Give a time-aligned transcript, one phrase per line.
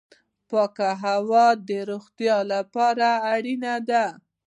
[0.49, 4.05] پاکه هوا د روغتیا لپاره اړینه ده